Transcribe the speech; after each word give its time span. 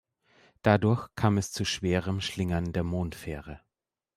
Dadurch 0.63 1.13
kam 1.13 1.37
es 1.37 1.51
zu 1.51 1.63
schwerem 1.63 2.21
Schlingern 2.21 2.73
der 2.73 2.81
Mondfähre. 2.83 3.61